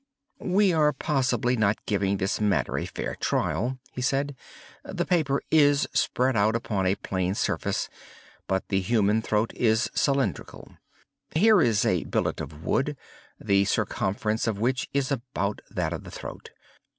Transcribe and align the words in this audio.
"We 0.47 0.73
are 0.73 0.93
possibly 0.93 1.55
not 1.55 1.85
giving 1.85 2.17
this 2.17 2.41
matter 2.41 2.75
a 2.79 2.87
fair 2.87 3.13
trial," 3.13 3.77
he 3.91 4.01
said. 4.01 4.35
"The 4.83 5.05
paper 5.05 5.43
is 5.51 5.85
spread 5.93 6.35
out 6.35 6.55
upon 6.55 6.87
a 6.87 6.95
plane 6.95 7.35
surface; 7.35 7.87
but 8.47 8.69
the 8.69 8.79
human 8.79 9.21
throat 9.21 9.53
is 9.53 9.91
cylindrical. 9.93 10.71
Here 11.35 11.61
is 11.61 11.85
a 11.85 12.05
billet 12.05 12.41
of 12.41 12.63
wood, 12.63 12.97
the 13.39 13.65
circumference 13.65 14.47
of 14.47 14.57
which 14.59 14.89
is 14.91 15.11
about 15.11 15.61
that 15.69 15.93
of 15.93 16.03
the 16.03 16.09
throat. 16.09 16.49